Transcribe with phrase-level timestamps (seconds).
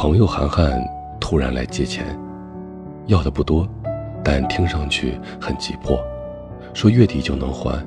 [0.00, 0.80] 朋友涵涵
[1.18, 2.16] 突然来借钱，
[3.06, 3.68] 要的不多，
[4.22, 5.98] 但听上去很急迫，
[6.72, 7.84] 说月底就能还。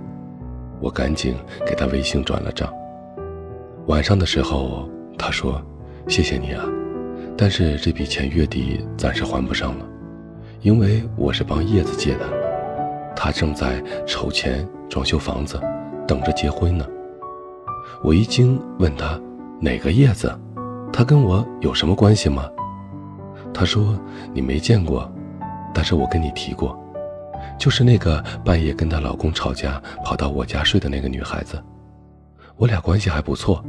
[0.82, 2.70] 我赶紧给他微信转了账。
[3.85, 5.62] 晚上的时候，他说
[6.10, 6.66] ：“谢谢你啊，
[7.38, 9.85] 但是这笔钱月底暂时还不上了，
[10.60, 12.25] 因为我是帮叶子借的，
[13.16, 15.57] 他正在筹钱装修房子，
[16.05, 16.85] 等着结婚呢。”
[18.03, 19.17] 我一惊，问他
[19.62, 20.30] ：“哪个叶子？”
[20.94, 22.50] 他跟我有什么关系吗？
[23.54, 23.98] 他说
[24.34, 25.12] 你没见过，
[25.73, 26.77] 但是我跟你提过，
[27.58, 31.62] 就是那个半夜跟她老公吵架跑到我家睡的那个女孩子，
[32.55, 33.64] 我俩关系还不错。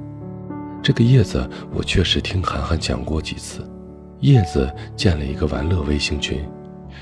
[0.82, 3.68] 这个叶子我确实听涵涵讲过几次，
[4.20, 6.44] 叶子建了一个玩乐微信群，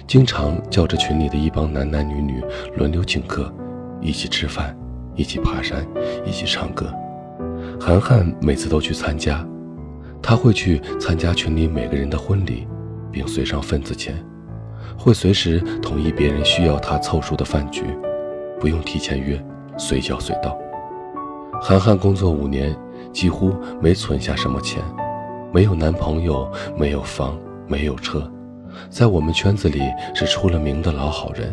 [0.07, 2.43] 经常叫着群里的一帮男男女女
[2.77, 3.52] 轮流请客，
[4.01, 4.77] 一起吃饭，
[5.16, 5.87] 一起爬山，
[6.27, 6.93] 一起唱歌，
[7.80, 9.46] 涵涵每次都去参加。
[10.23, 12.66] 他会去参加群里每个人的婚礼，
[13.10, 14.15] 并随上份子钱，
[14.96, 17.85] 会随时同意别人需要他凑数的饭局，
[18.59, 19.43] 不用提前约，
[19.77, 20.57] 随叫随到。
[21.62, 22.77] 涵涵工作五年，
[23.12, 24.82] 几乎没存下什么钱，
[25.52, 28.30] 没有男朋友，没有房，没有车，
[28.88, 29.82] 在我们圈子里
[30.15, 31.52] 是出了名的老好人，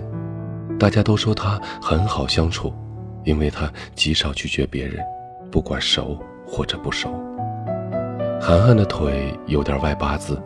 [0.77, 2.71] 大家都说他很好相处，
[3.23, 5.03] 因为他极少拒绝别人，
[5.51, 7.09] 不管熟或者不熟。
[8.39, 10.41] 涵涵的腿有点外八字，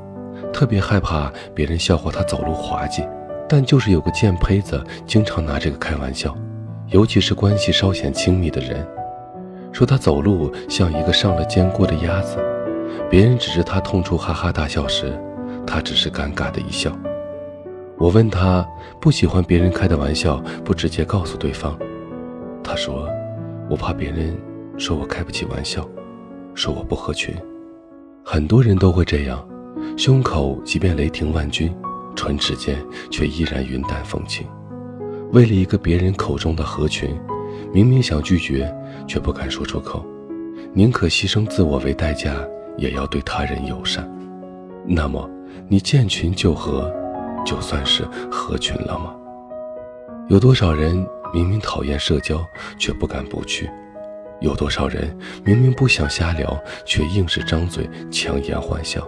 [0.52, 3.08] 特别害怕别人笑话她走路滑稽，
[3.48, 6.36] 但就是有个贱胚子经常拿这个开玩笑，
[6.88, 8.88] 尤其是关系稍显亲密的人，
[9.72, 12.38] 说她走路像一个上了煎锅的鸭子。
[13.10, 15.14] 别人指着她痛处哈哈大笑时，
[15.68, 16.92] 她只是尴尬的一笑。
[17.98, 18.66] 我问她
[19.00, 21.78] 不喜欢别人开的玩笑，不直接告诉对方，
[22.64, 23.08] 她说
[23.70, 24.36] ：“我怕别人
[24.78, 25.88] 说我开不起玩笑，
[26.56, 27.36] 说我不合群。”
[28.24, 29.44] 很多人都会这样，
[29.98, 31.74] 胸口即便雷霆万钧，
[32.16, 32.78] 唇齿间
[33.10, 34.46] 却依然云淡风轻。
[35.32, 37.10] 为了一个别人口中的合群，
[37.74, 38.74] 明明想拒绝，
[39.08, 40.06] 却不敢说出口，
[40.74, 42.36] 宁可牺牲自我为代价，
[42.78, 44.10] 也要对他人友善。
[44.86, 45.30] 那么，
[45.68, 46.94] 你见群就合，
[47.46, 49.16] 就算是合群了吗？
[50.30, 52.46] 有多少人明明讨厌社交，
[52.78, 53.70] 却不敢不去？
[54.42, 55.16] 有多少人
[55.46, 59.08] 明明不想瞎聊，却硬是张嘴强颜欢笑？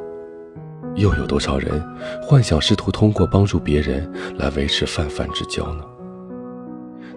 [0.96, 1.84] 又有多少人
[2.22, 4.08] 幻想试图通过帮助别人
[4.38, 5.84] 来维持泛泛之交呢？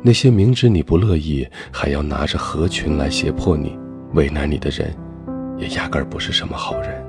[0.02, 3.78] 那些明知你不乐意，还要拿着合群来胁迫你、
[4.14, 4.96] 为难你的人，
[5.58, 7.04] 也压根儿不是什么好人。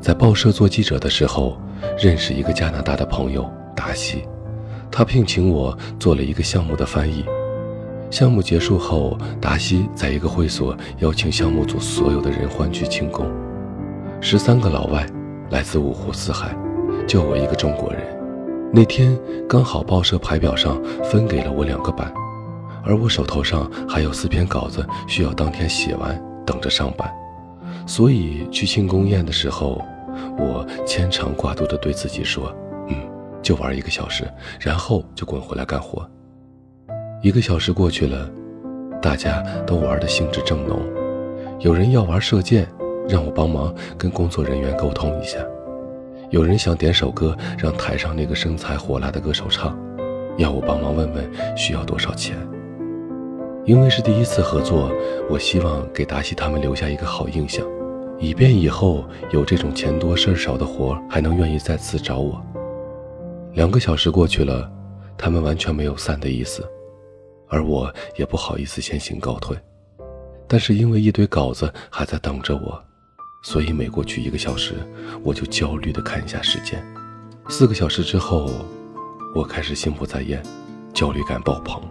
[0.00, 1.60] 在报社做记者的时候，
[1.98, 4.22] 认识一个加拿大的朋友达西，
[4.92, 7.24] 他聘请我做了一个项目的翻译。
[8.10, 13.24] 项目结束后，达西在一个会所邀请项目组所有的人欢聚庆功。
[14.20, 15.06] 十三个老外，
[15.50, 16.54] 来自五湖四海，
[17.06, 18.02] 就我一个中国人。
[18.72, 19.16] 那天
[19.48, 22.12] 刚好报社排表上分给了我两个版，
[22.84, 27.10] 而我手头上还有四篇稿子需要当天写完，等着上版。
[27.86, 29.80] 所以去庆功宴的时候，
[30.36, 32.52] 我牵肠挂肚地对自己说
[32.88, 32.96] ：“嗯，
[33.40, 34.28] 就玩一个小时，
[34.58, 36.04] 然后就滚回来干活。”
[37.22, 38.30] 一个小时过去了，
[39.02, 40.80] 大家都玩的兴致正浓。
[41.58, 42.66] 有人要玩射箭，
[43.06, 45.40] 让我帮忙跟工作人员沟通一下；
[46.30, 49.78] 有人想点首歌，让台上那个身材火辣的歌手唱，
[50.38, 52.34] 要我帮忙问问需要多少钱。
[53.66, 54.90] 因为是第一次合作，
[55.28, 57.62] 我希望给达西他们留下一个好印象，
[58.18, 62.40] 以便以后有这种钱多事少的活还能愿意再次找我。
[63.52, 64.70] 两个小时过去了，
[65.18, 66.66] 他们完全没有散的意思。
[67.50, 69.56] 而我也不好意思先行告退，
[70.46, 72.82] 但是因为一堆稿子还在等着我，
[73.42, 74.74] 所以每过去一个小时，
[75.22, 76.82] 我就焦虑地看一下时间。
[77.48, 78.48] 四个小时之后，
[79.34, 80.42] 我开始心不在焉，
[80.94, 81.82] 焦虑感爆棚。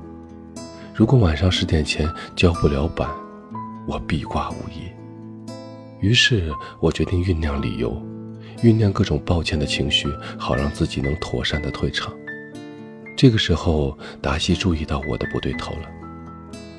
[0.95, 3.09] 如果晚上十点前交不了版，
[3.87, 4.89] 我必挂无疑。
[5.99, 7.91] 于是我决定酝酿理由，
[8.61, 10.07] 酝酿各种抱歉的情绪，
[10.37, 12.13] 好让自己能妥善的退场。
[13.19, 15.89] 这个时候，达西注意到我的不对头了，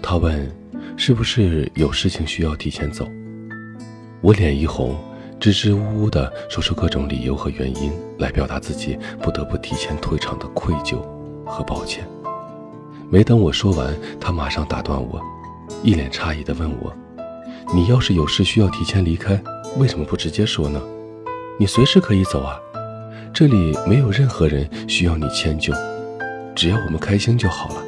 [0.01, 0.51] 他问
[0.97, 3.07] ：“是不是有事情需要提前走？”
[4.23, 4.97] 我脸一红，
[5.39, 11.03] 支支吾吾地说出各种理由和原因，来表达自己不得不提前退场的愧疚
[11.45, 12.09] 和抱歉。
[13.11, 15.21] 没等我说完，他马上打断我，
[15.83, 16.91] 一脸诧异地问我
[17.75, 19.39] ：“你要是有事需要提前离开，
[19.77, 20.81] 为什么不直接说呢？
[21.59, 22.59] 你随时可以走啊，
[23.31, 25.75] 这里没有任何人需要你迁就。”
[26.55, 27.85] 只要我们开心就好了，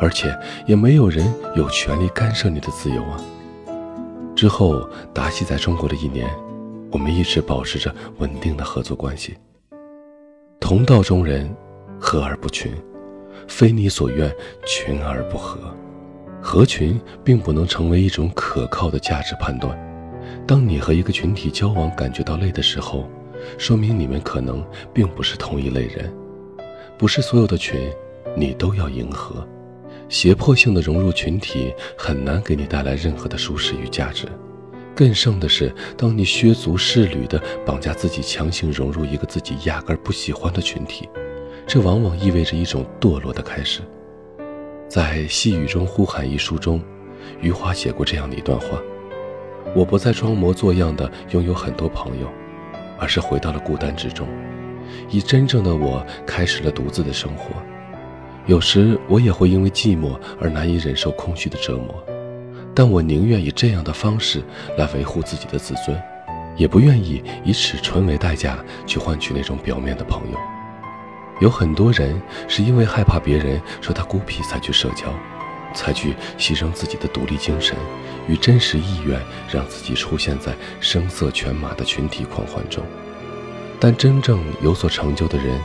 [0.00, 3.20] 而且也没有人有权利干涉你的自由啊。
[4.34, 6.28] 之后，达西在中国的一年，
[6.90, 9.36] 我们一直保持着稳定的合作关系。
[10.58, 11.54] 同道中人，
[12.00, 12.72] 和而不群，
[13.46, 14.34] 非你所愿，
[14.66, 15.58] 群而不和。
[16.40, 19.78] 合群并不能成为一种可靠的价值判断。
[20.46, 23.08] 当你和一个群体交往感觉到累的时候，
[23.58, 26.12] 说明你们可能并不是同一类人。
[27.02, 27.90] 不是所有的群，
[28.36, 29.44] 你都要迎合。
[30.08, 34.28] 胁迫性的融入群体，很难给你带来任何的舒适与价值。
[34.94, 41.08] 更甚的是，当你削足适履地绑架自己，强行融入一个自己压根儿不喜欢的群体，
[41.66, 43.80] 这往往意味着一种堕落的开始。
[44.88, 46.80] 在《细雨中呼喊》一书中，
[47.40, 48.80] 余华写过这样的一段话
[49.74, 52.28] ：“我不再装模作样的拥有很多朋友，
[52.96, 54.28] 而是回到了孤单之中，
[55.10, 57.50] 以真正的我开始了独自的生活。
[58.46, 62.02] 有时我也会因为寂寞而难以忍受空虚的折磨。”
[62.74, 64.42] 但我宁愿以这样的方式
[64.78, 66.00] 来维护自己的自尊，
[66.56, 70.38] 也不愿意以尺寸为代价去换取那种表面的朋友。
[71.38, 72.18] 有很多人
[72.48, 75.12] 是因为害怕别人说他孤僻才去社交，
[75.74, 77.76] 才去牺牲自己的独立精神
[78.26, 79.20] 与真实意愿，
[79.52, 82.82] 让自己出现在声色犬马的群体狂欢中。
[83.84, 85.60] 但真正有所成就的人，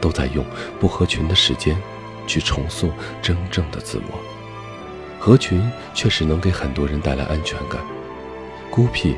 [0.00, 0.44] 都在用
[0.80, 1.80] 不合群的时间，
[2.26, 2.90] 去重塑
[3.22, 4.18] 真正的自我。
[5.20, 7.80] 合群确实能给很多人带来安全感，
[8.72, 9.14] 孤僻、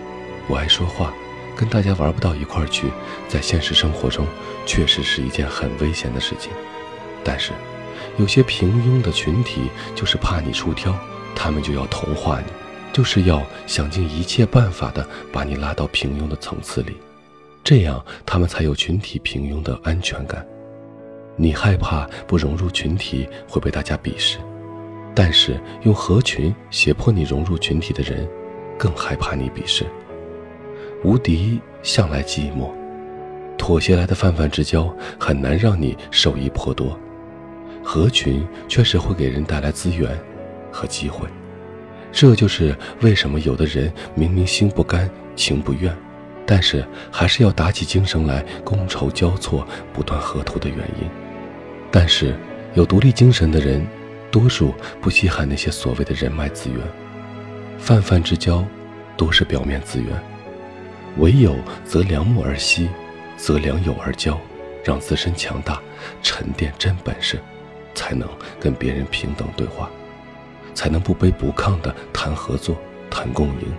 [0.47, 1.15] 不爱说话、
[1.57, 2.93] 跟大家玩不到一块儿去，
[3.27, 4.27] 在现实生活中
[4.67, 6.53] 确实是一件很危险的事情。
[7.25, 7.53] 但是，
[8.19, 10.95] 有些平庸的群体就是怕你出挑，
[11.35, 12.49] 他们就要同化你，
[12.93, 16.99] 就是要想尽一切办法的把你拉到平庸的层次里，
[17.65, 20.47] 这样他们才有群体平庸的安全感。
[21.37, 24.39] 你害怕不融入群体会被大家鄙视。
[25.15, 28.27] 但是用合群胁迫你融入群体的人，
[28.79, 29.85] 更害怕你鄙视。
[31.05, 32.71] 无敌向来寂寞，
[33.59, 36.99] 妥协来的泛泛之交很难让你受益颇多。
[37.85, 40.19] 合群确实会给人带来资源
[40.71, 41.29] 和机会，
[42.11, 45.95] 这就是为什么有的人明明心不甘情不愿，
[46.53, 51.09] 但是还是要打起精神来觥筹交错、不断合图的原因。
[51.91, 52.37] 但是
[52.75, 53.87] 有独立精神的人。
[54.31, 56.79] 多数不稀罕那些所谓的人脉资源，
[57.79, 58.65] 泛泛之交，
[59.15, 60.09] 多是表面资源。
[61.19, 61.55] 唯有
[61.85, 62.89] 择良木而栖，
[63.37, 64.41] 择良友而交，
[64.83, 65.79] 让自身强大，
[66.23, 67.39] 沉淀真本事，
[67.95, 68.27] 才能
[68.59, 69.91] 跟别人平等对话，
[70.73, 72.75] 才能不卑不亢地谈合作、
[73.11, 73.71] 谈共赢，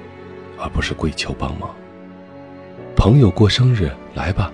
[0.59, 1.73] 而不是跪求帮忙。
[2.95, 4.51] 朋友过生日来吧，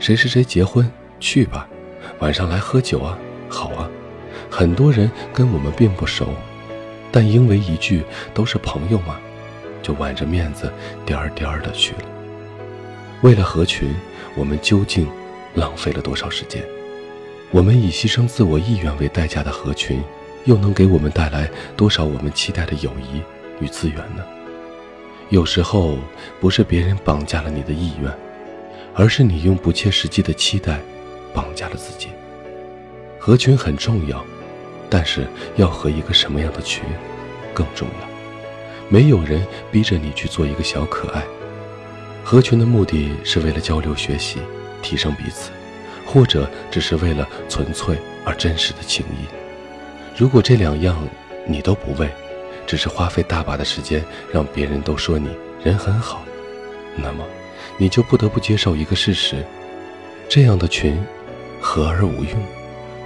[0.00, 0.90] 谁谁谁结婚
[1.20, 1.68] 去吧，
[2.18, 3.16] 晚上来喝酒啊，
[3.48, 3.88] 好啊。
[4.50, 6.28] 很多人跟我们并不熟，
[7.12, 8.02] 但因为一句
[8.32, 9.16] 都是朋友嘛，
[9.82, 10.72] 就挽着面子
[11.06, 12.02] 颠儿颠儿的去了。
[13.22, 13.94] 为了合群，
[14.36, 15.08] 我们究竟
[15.54, 16.62] 浪费了多少时间？
[17.50, 20.02] 我们以牺牲自我意愿为代价的合群，
[20.44, 23.22] 又能给我们带来多少我们期待的友谊
[23.64, 24.24] 与资源呢？
[25.30, 25.98] 有时候
[26.40, 28.12] 不是别人绑架了你的意愿，
[28.94, 30.80] 而是你用不切实际的期待
[31.32, 32.08] 绑架了自己。
[33.18, 34.24] 合群很重要。
[34.90, 35.26] 但是
[35.56, 36.84] 要和一个什么样的群
[37.52, 38.08] 更重要？
[38.88, 41.24] 没有人逼着你去做一个小可爱。
[42.22, 44.38] 合群的目的是为了交流学习，
[44.82, 45.50] 提升彼此，
[46.06, 49.26] 或者只是为了纯粹而真实的情谊。
[50.16, 50.96] 如果这两样
[51.44, 52.08] 你都不为，
[52.66, 55.28] 只是花费大把的时间让别人都说你
[55.62, 56.22] 人很好，
[56.96, 57.24] 那么
[57.76, 59.44] 你就不得不接受一个事实：
[60.28, 61.02] 这样的群
[61.60, 62.42] 和而无用。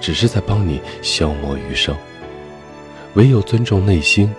[0.00, 1.93] 只是在帮你消磨余生。
[3.15, 4.33] 唯有尊重内心，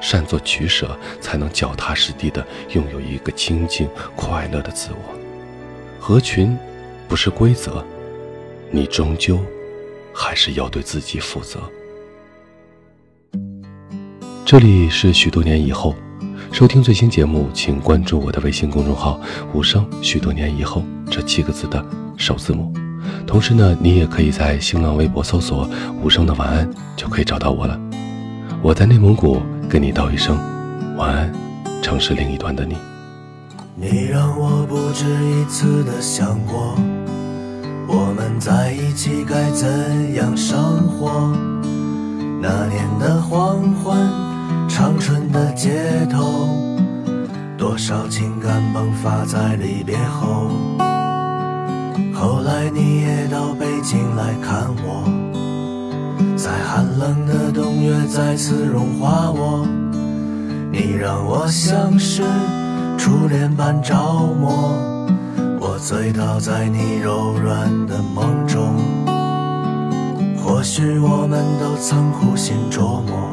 [0.00, 5.14] 善作取舍，才能脚踏实地的拥有一个清净快乐的自我。
[6.00, 6.58] 合群
[7.06, 7.84] 不是规则，
[8.68, 9.38] 你终究
[10.12, 11.60] 还是要对自己负责。
[14.46, 15.92] 这里是许多年以后，
[16.52, 19.20] 收听最新节目，请关注我的微信公众号
[19.52, 21.84] “无声许多年以后”这七个字的
[22.16, 22.72] 首字母。
[23.26, 25.68] 同时呢，你也可以在新浪微博搜索
[26.00, 27.76] “无声的晚安”，就可以找到我了。
[28.62, 30.38] 我在内蒙古跟你道一声
[30.96, 31.34] 晚安，
[31.82, 32.76] 城市另一端的你。
[33.74, 36.76] 你让我不止一次的想过，
[37.88, 41.36] 我们在一起该怎样生活？
[42.40, 43.96] 那年的黄昏，
[44.68, 46.48] 长春的街头，
[47.56, 50.50] 多少情感迸发在离别后。
[52.12, 55.04] 后来你也到北京来看我，
[56.36, 59.66] 在寒冷的冬月再次融化我。
[60.72, 62.22] 你让我像是。
[62.98, 64.74] 初恋般着魔，
[65.60, 68.74] 我醉倒在你柔软的梦中。
[70.36, 73.30] 或许我们都曾苦心琢磨，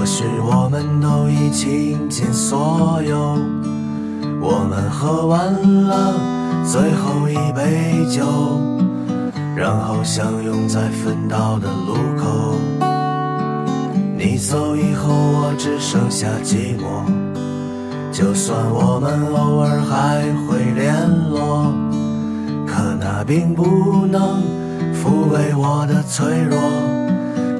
[0.00, 3.36] 或许我们都已倾尽所有。
[4.40, 5.52] 我们喝完
[5.84, 6.14] 了
[6.64, 8.24] 最后一杯酒，
[9.54, 12.54] 然后相拥在分道的路口。
[14.16, 17.04] 你走以后，我只剩下寂寞。
[18.10, 20.96] 就算我们偶尔还会联
[21.28, 21.74] 络，
[22.66, 24.40] 可那并不能。
[24.94, 26.58] 抚慰我的脆弱，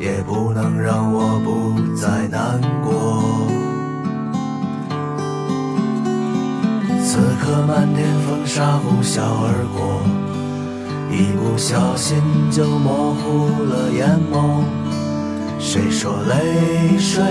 [0.01, 3.21] 也不能让我不再难过。
[7.05, 10.01] 此刻漫天风沙呼啸而过，
[11.13, 12.17] 一不小心
[12.51, 14.65] 就模糊了眼眸。
[15.59, 17.23] 谁说泪水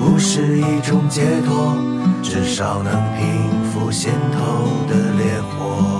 [0.00, 1.76] 不是一种解脱？
[2.24, 5.91] 至少能平复心头的烈火。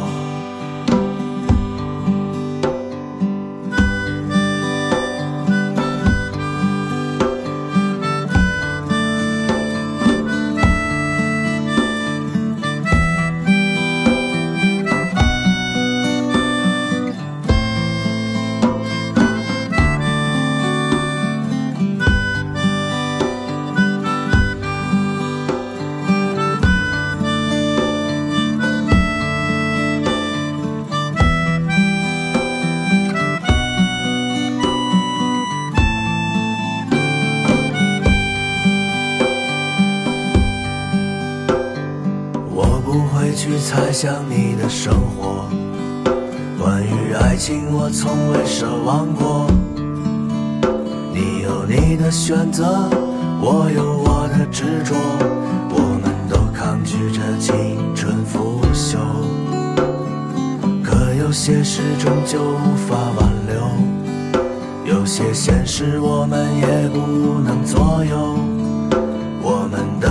[43.92, 45.44] 想你的生活，
[46.58, 49.46] 关于爱情我从未奢望过。
[51.12, 52.88] 你有你的选择，
[53.38, 54.94] 我有我的执着，
[55.68, 58.96] 我们都抗拒着青春腐朽。
[60.82, 68.38] 可有些事终究无法挽留，有些现实我们也不能左右。
[69.42, 70.08] 我们的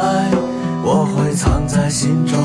[0.00, 0.30] 爱，
[0.82, 2.38] 我会藏在心中。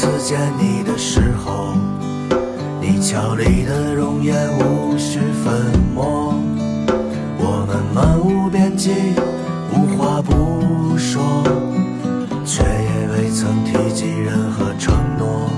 [0.00, 1.74] 次见你的时候，
[2.80, 6.32] 你俏丽的容颜无需粉墨。
[7.36, 8.92] 我们漫无边际，
[9.70, 11.20] 无话不说，
[12.46, 15.50] 却也未曾提及任何承诺。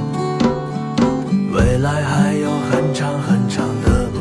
[1.53, 4.19] 未来还有很长很长的路，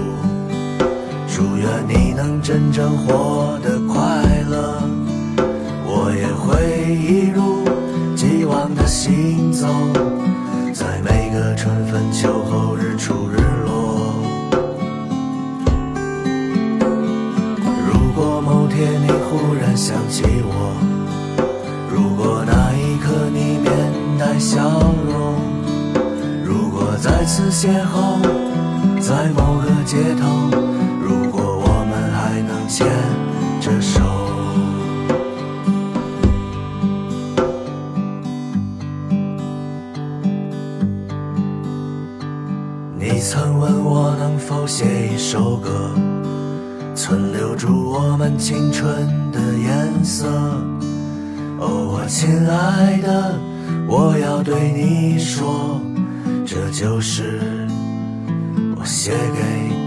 [1.28, 3.98] 祝愿你能真正活得快
[4.48, 4.84] 乐，
[5.88, 6.30] 我也。
[6.42, 7.64] 会一如
[8.16, 9.68] 既往的行走，
[11.62, 14.16] 春分秋后日出日落。
[17.86, 20.74] 如果某天你忽然想起我，
[21.88, 23.70] 如果那一刻你面
[24.18, 24.58] 带笑
[25.06, 25.36] 容，
[26.44, 28.20] 如果再次邂逅
[29.00, 30.50] 在某个街头，
[31.00, 32.88] 如果我们还能牵
[33.60, 34.11] 着手。
[47.62, 50.26] 住我们青春的颜色。
[51.60, 53.40] 哦，我亲爱的，
[53.88, 55.80] 我要对你说，
[56.44, 57.40] 这就是
[58.76, 59.81] 我写给。